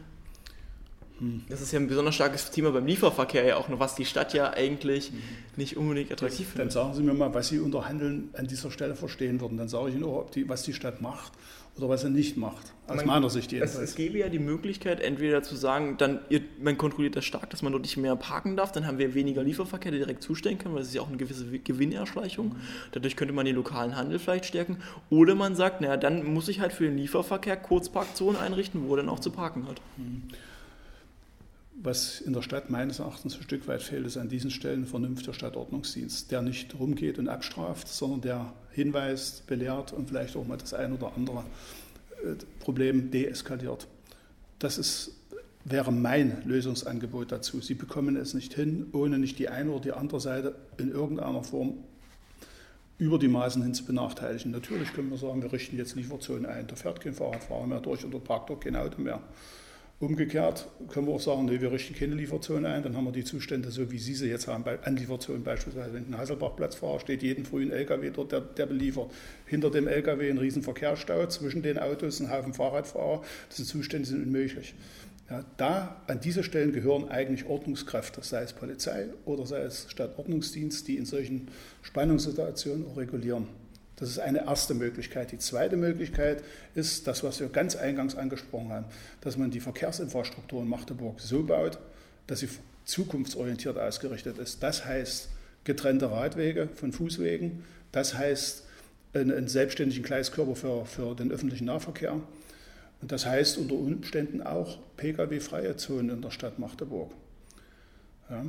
[1.49, 4.33] Das ist ja ein besonders starkes Thema beim Lieferverkehr ja auch noch, was die Stadt
[4.33, 5.11] ja eigentlich
[5.55, 6.59] nicht unbedingt attraktiv findet.
[6.59, 9.57] Dann sagen Sie mir mal, was Sie unter Handeln an dieser Stelle verstehen würden.
[9.57, 11.31] Dann sage ich Ihnen auch, die, was die Stadt macht
[11.79, 12.73] oder was sie nicht macht.
[12.87, 13.83] Aus man, meiner Sicht jedenfalls.
[13.83, 17.49] Es, es gäbe ja die Möglichkeit, entweder zu sagen, dann ihr, man kontrolliert das stark,
[17.49, 20.57] dass man dort nicht mehr parken darf, dann haben wir weniger Lieferverkehr, der direkt zustellen
[20.57, 22.55] kann, weil das ist ja auch eine gewisse Gewinnerschleichung.
[22.91, 24.77] Dadurch könnte man den lokalen Handel vielleicht stärken.
[25.09, 28.97] Oder man sagt, naja, dann muss ich halt für den Lieferverkehr Kurzparkzonen einrichten, wo er
[28.97, 29.81] dann auch zu parken hat.
[29.97, 30.23] Mhm.
[31.81, 34.85] Was in der Stadt meines Erachtens ein Stück weit fehlt, ist an diesen Stellen ein
[34.85, 40.57] vernünftiger Stadtordnungsdienst, der nicht rumgeht und abstraft, sondern der hinweist, belehrt und vielleicht auch mal
[40.57, 41.45] das ein oder andere
[42.25, 43.87] äh, Problem deeskaliert.
[44.59, 45.15] Das ist,
[45.63, 47.61] wäre mein Lösungsangebot dazu.
[47.61, 51.43] Sie bekommen es nicht hin, ohne nicht die eine oder die andere Seite in irgendeiner
[51.43, 51.75] Form
[52.97, 54.51] über die Maßen hin zu benachteiligen.
[54.51, 58.03] Natürlich können wir sagen, wir richten jetzt Lieferzonen ein, da fährt kein Fahrradfahrer mehr durch
[58.03, 59.21] oder parkt dort kein Auto mehr.
[60.01, 63.25] Umgekehrt können wir auch sagen, nee, wir richten keine Lieferzone ein, dann haben wir die
[63.25, 65.93] Zustände so, wie Sie sie jetzt haben, bei Anlieferzonen beispielsweise.
[65.93, 69.11] Wenn einen Hasselbachplatz fahre, steht jeden frühen LKW dort, der, der beliefert.
[69.45, 73.23] Hinter dem LKW ein riesen Verkehrsstau, zwischen den Autos ein Haufen Fahrradfahrer.
[73.51, 74.73] Diese Zustände sind unmöglich.
[75.29, 80.87] Ja, da an diese Stellen gehören eigentlich Ordnungskräfte, sei es Polizei oder sei es Stadtordnungsdienst,
[80.87, 81.49] die in solchen
[81.81, 83.49] Spannungssituationen auch regulieren.
[83.99, 85.33] Das ist eine erste Möglichkeit.
[85.33, 86.41] Die zweite Möglichkeit
[86.73, 88.85] ist das, was wir ganz eingangs angesprochen haben,
[89.21, 91.77] dass man die Verkehrsinfrastruktur in Magdeburg so baut,
[92.27, 92.49] dass sie
[92.85, 94.63] zukunftsorientiert ausgerichtet ist.
[94.63, 95.29] Das heißt
[95.65, 98.63] getrennte Radwege von Fußwegen, das heißt
[99.13, 102.21] einen, selbstständigen Gleiskörper für, für den öffentlichen Nahverkehr.
[103.01, 107.11] Und das heißt unter Umständen auch Pkw-freie Zonen in der Stadt Magdeburg.
[108.29, 108.45] Ja.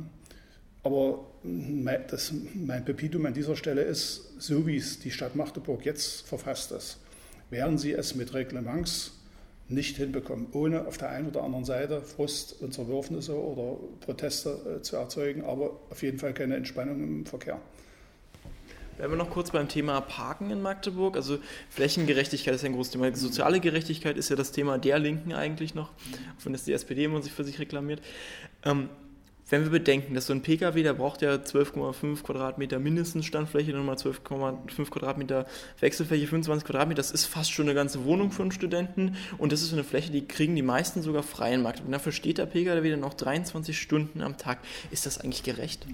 [0.83, 6.27] Aber das, mein Pepitum an dieser Stelle ist, so wie es die Stadt Magdeburg jetzt
[6.27, 6.97] verfasst ist,
[7.49, 9.13] werden sie es mit Reglements
[9.67, 14.81] nicht hinbekommen, ohne auf der einen oder anderen Seite Frust und Zerwürfnisse oder Proteste äh,
[14.81, 17.59] zu erzeugen, aber auf jeden Fall keine Entspannung im Verkehr.
[18.97, 21.15] Bleiben wir noch kurz beim Thema Parken in Magdeburg.
[21.15, 23.15] Also Flächengerechtigkeit ist ein großes Thema.
[23.15, 27.05] Soziale Gerechtigkeit ist ja das Thema der Linken eigentlich noch, auch wenn es die SPD
[27.05, 28.01] immer sich für sich reklamiert.
[28.63, 28.89] Ähm,
[29.49, 33.85] wenn wir bedenken, dass so ein Pkw, der braucht ja 12,5 Quadratmeter mindestens Standfläche, dann
[33.85, 35.45] nochmal 12,5 Quadratmeter
[35.79, 39.61] Wechselfläche, 25 Quadratmeter, das ist fast schon eine ganze Wohnung für einen Studenten und das
[39.61, 41.81] ist so eine Fläche, die kriegen die meisten sogar freien Markt.
[41.81, 44.59] Und dafür steht der Pkw dann noch 23 Stunden am Tag.
[44.89, 45.85] Ist das eigentlich gerecht?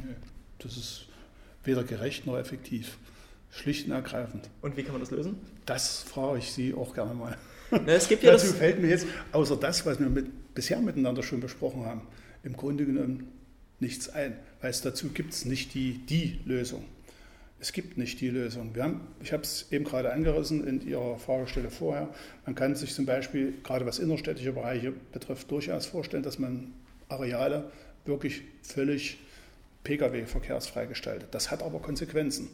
[0.60, 1.08] Das ist
[1.64, 2.98] weder gerecht noch effektiv.
[3.50, 4.50] Schlicht und ergreifend.
[4.62, 5.38] Und wie kann man das lösen?
[5.66, 7.38] Das frage ich Sie auch gerne mal.
[7.72, 11.24] Na, es gibt ja Dazu fällt mir jetzt, außer das, was wir mit, bisher miteinander
[11.24, 12.02] schon besprochen haben,
[12.44, 13.32] im Grunde genommen
[13.80, 16.84] nichts ein, weil es dazu gibt es nicht die, die Lösung.
[17.60, 18.76] Es gibt nicht die Lösung.
[18.76, 22.10] Wir haben, ich habe es eben gerade angerissen in Ihrer Fragestelle vorher.
[22.46, 26.74] Man kann sich zum Beispiel, gerade was innerstädtische Bereiche betrifft, durchaus vorstellen, dass man
[27.10, 27.72] Areale
[28.06, 29.18] wirklich völlig
[29.84, 31.30] Pkw-verkehrsfrei gestaltet.
[31.32, 32.50] Das hat aber Konsequenzen.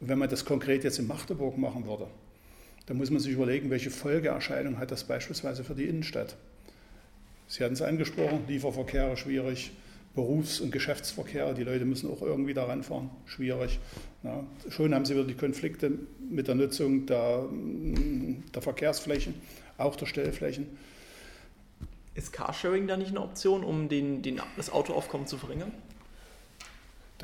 [0.00, 2.08] Und wenn man das konkret jetzt in Magdeburg machen würde,
[2.86, 6.36] dann muss man sich überlegen, welche Folgeerscheinung hat das beispielsweise für die Innenstadt.
[7.48, 9.70] Sie hatten es angesprochen, Lieferverkehre schwierig,
[10.14, 11.54] Berufs- und Geschäftsverkehr.
[11.54, 13.10] Die Leute müssen auch irgendwie da ranfahren.
[13.26, 13.80] Schwierig.
[14.22, 14.44] Ja.
[14.70, 15.92] Schon haben sie wieder die Konflikte
[16.30, 17.44] mit der Nutzung der,
[18.54, 19.34] der Verkehrsflächen,
[19.76, 20.66] auch der Stellflächen.
[22.14, 25.72] Ist Carsharing da nicht eine Option, um den, den, das Autoaufkommen zu verringern?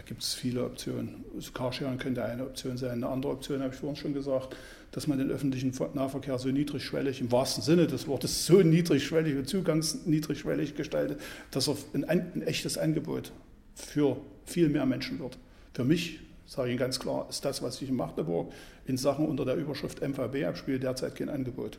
[0.00, 1.26] Da gibt es viele Optionen.
[1.34, 2.92] Das Carsharing könnte eine Option sein.
[2.92, 4.56] Eine andere Option habe ich vorhin schon gesagt,
[4.92, 9.46] dass man den öffentlichen Nahverkehr so niedrigschwellig, im wahrsten Sinne des Wortes, so niedrigschwellig und
[9.46, 13.30] zugangsniedrigschwellig gestaltet, dass er ein, ein echtes Angebot
[13.74, 15.36] für viel mehr Menschen wird.
[15.74, 18.50] Für mich, sage ich Ihnen ganz klar, ist das, was sich in Magdeburg
[18.86, 21.78] in Sachen unter der Überschrift MVB abspielt, derzeit kein Angebot.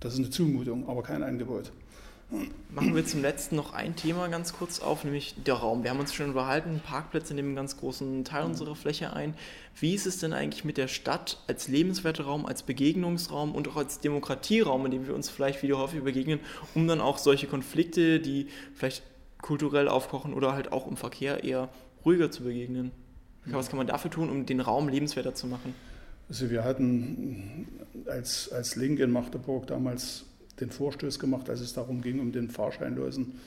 [0.00, 1.72] Das ist eine Zumutung, aber kein Angebot.
[2.70, 5.82] Machen wir zum letzten noch ein Thema ganz kurz auf, nämlich der Raum.
[5.82, 9.34] Wir haben uns schon unterhalten, Parkplätze nehmen einen ganz großen Teil unserer Fläche ein.
[9.78, 13.76] Wie ist es denn eigentlich mit der Stadt als lebenswerter Raum, als Begegnungsraum und auch
[13.76, 16.40] als Demokratieraum, in dem wir uns vielleicht wieder häufig begegnen,
[16.74, 19.02] um dann auch solche Konflikte, die vielleicht
[19.42, 21.68] kulturell aufkochen oder halt auch im Verkehr eher
[22.06, 22.92] ruhiger zu begegnen?
[23.44, 25.74] Was kann man dafür tun, um den Raum lebenswerter zu machen?
[26.28, 27.66] Also wir hatten
[28.06, 30.24] als, als Link in Magdeburg damals
[30.60, 33.40] den Vorstoß gemacht, als es darum ging, um den Fahrscheinlosen,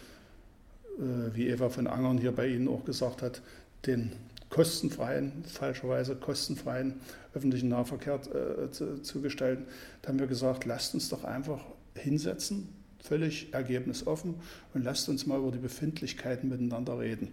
[0.97, 3.41] äh, wie Eva von Angern hier bei Ihnen auch gesagt hat,
[3.85, 4.11] den
[4.49, 6.95] kostenfreien, falscherweise kostenfreien
[7.33, 9.65] öffentlichen Nahverkehr äh, zu, zu, gestalten.
[10.01, 11.63] Da haben wir gesagt, lasst uns doch einfach
[11.95, 14.35] hinsetzen, völlig ergebnisoffen
[14.73, 17.29] und lasst uns mal über die Befindlichkeiten miteinander reden.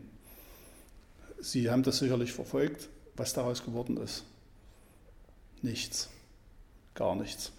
[1.40, 4.24] Sie haben das sicherlich verfolgt, was daraus geworden ist.
[5.60, 6.08] Nichts,
[6.94, 7.52] gar nichts.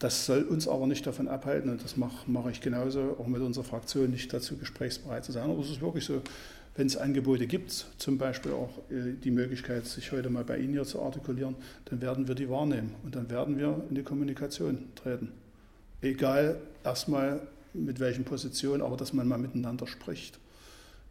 [0.00, 3.42] Das soll uns aber nicht davon abhalten, und das mache, mache ich genauso, auch mit
[3.42, 5.50] unserer Fraktion nicht dazu gesprächsbereit zu sein.
[5.50, 6.22] Aber es ist wirklich so,
[6.74, 10.72] wenn es Angebote gibt, zum Beispiel auch äh, die Möglichkeit, sich heute mal bei Ihnen
[10.72, 14.86] hier zu artikulieren, dann werden wir die wahrnehmen und dann werden wir in die Kommunikation
[14.94, 15.32] treten.
[16.00, 17.42] Egal erstmal
[17.74, 20.38] mit welchen Positionen, aber dass man mal miteinander spricht.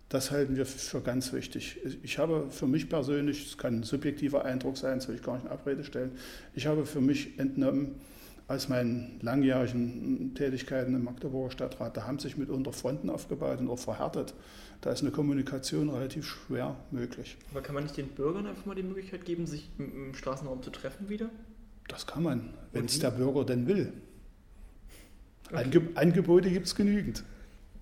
[0.10, 1.78] Das halten wir für ganz wichtig.
[2.02, 5.36] Ich habe für mich persönlich, es kann ein subjektiver Eindruck sein, das will ich gar
[5.36, 6.13] nicht in Abrede stellen,
[6.56, 7.93] ich habe für mich entnommen,
[8.50, 13.78] aus meinen langjährigen Tätigkeiten im Magdeburger Stadtrat, da haben sich mitunter Fronten aufgebaut und auch
[13.78, 14.34] verhärtet.
[14.82, 17.38] Da ist eine Kommunikation relativ schwer möglich.
[17.52, 20.72] Aber kann man nicht den Bürgern einfach mal die Möglichkeit geben, sich im Straßenraum zu
[20.72, 21.30] treffen wieder?
[21.88, 23.94] Das kann man, wenn es der Bürger denn will.
[25.52, 25.82] Okay.
[25.94, 27.24] Angebote gibt es genügend.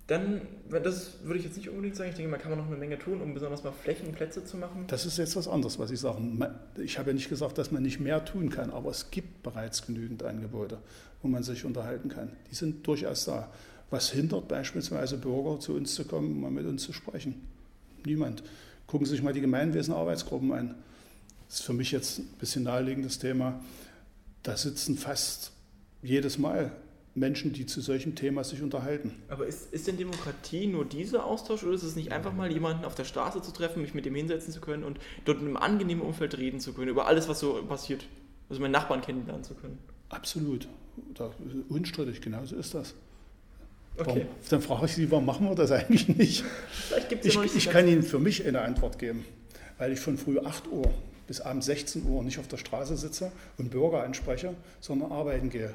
[0.07, 2.09] Dann, das würde ich jetzt nicht unbedingt sagen.
[2.09, 4.85] Ich denke, man kann man noch eine Menge tun, um besonders mal Flächenplätze zu machen.
[4.87, 6.21] Das ist jetzt was anderes, was ich sage.
[6.77, 9.85] Ich habe ja nicht gesagt, dass man nicht mehr tun kann, aber es gibt bereits
[9.85, 10.77] genügend Angebote,
[11.21, 12.31] wo man sich unterhalten kann.
[12.49, 13.51] Die sind durchaus da.
[13.89, 17.45] Was hindert beispielsweise Bürger, zu uns zu kommen, um mal mit uns zu sprechen?
[18.05, 18.43] Niemand.
[18.85, 20.75] Gucken Sie sich mal die Gemeinwesen-Arbeitsgruppen an.
[21.49, 23.61] Das ist für mich jetzt ein bisschen naheliegendes Thema.
[24.43, 25.51] Da sitzen fast
[26.01, 26.71] jedes Mal
[27.17, 29.11] Menschen, die zu solchem Thema sich unterhalten.
[29.27, 32.85] Aber ist, ist denn Demokratie nur dieser Austausch oder ist es nicht einfach mal jemanden
[32.85, 35.57] auf der Straße zu treffen, mich mit dem hinsetzen zu können und dort in einem
[35.57, 38.05] angenehmen Umfeld reden zu können, über alles, was so passiert,
[38.49, 39.79] also meinen Nachbarn kennenlernen zu können?
[40.09, 40.67] Absolut.
[41.69, 42.93] Unstrittig, genauso ist das.
[43.97, 44.07] Okay.
[44.07, 46.43] Warum, dann frage ich Sie, warum machen wir das eigentlich nicht?
[46.71, 49.25] Vielleicht gibt's ja ich, ich kann Ihnen für mich eine Antwort geben,
[49.79, 50.93] weil ich von früh 8 Uhr
[51.25, 55.73] bis abends 16 Uhr nicht auf der Straße sitze und Bürger anspreche, sondern arbeiten gehe.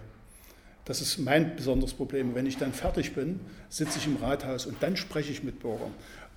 [0.84, 2.34] Das ist mein besonderes Problem.
[2.34, 5.92] Wenn ich dann fertig bin, sitze ich im Rathaus und dann spreche ich mit Bürgern.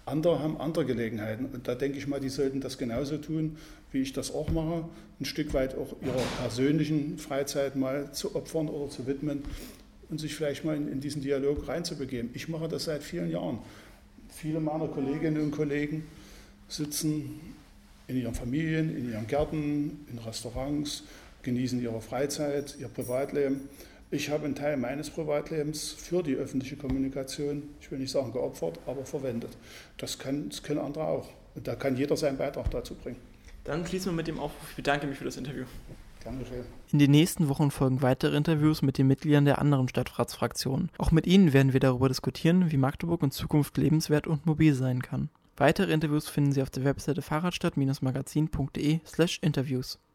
[0.06, 1.46] Andere haben andere Gelegenheiten.
[1.46, 3.58] Und da denke ich mal, die sollten das genauso tun,
[3.92, 4.86] wie ich das auch mache.
[5.20, 9.44] Ein Stück weit auch ihrer persönlichen Freizeit mal zu opfern oder zu widmen
[10.10, 12.30] und sich vielleicht mal in, in diesen Dialog reinzubegeben.
[12.34, 13.60] Ich mache das seit vielen Jahren.
[14.30, 16.06] Viele meiner Kolleginnen und Kollegen
[16.68, 17.40] sitzen
[18.08, 21.04] in ihren Familien, in ihren Gärten, in Restaurants,
[21.42, 23.62] genießen ihre Freizeit, ihr Privatleben.
[24.12, 28.80] Ich habe einen Teil meines Privatlebens für die öffentliche Kommunikation, ich will nicht sagen geopfert,
[28.86, 29.58] aber verwendet.
[29.98, 31.28] Das, kann, das können andere auch.
[31.56, 33.18] Und da kann jeder seinen Beitrag dazu bringen.
[33.64, 34.70] Dann schließen wir mit dem Aufruf.
[34.70, 35.66] Ich bedanke mich für das Interview.
[36.24, 36.66] Dankeschön.
[36.92, 40.92] In den nächsten Wochen folgen weitere Interviews mit den Mitgliedern der anderen Stadtratsfraktionen.
[40.98, 45.02] Auch mit ihnen werden wir darüber diskutieren, wie Magdeburg in Zukunft lebenswert und mobil sein
[45.02, 45.30] kann.
[45.58, 50.00] Weitere Interviews finden Sie auf der Webseite fahrradstadt-magazin.de slash interviews.